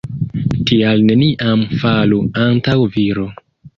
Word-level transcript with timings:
Tial 0.69 1.03
neniam 1.11 1.65
falu 1.83 2.21
antaŭ 2.47 2.77
viro. 2.97 3.29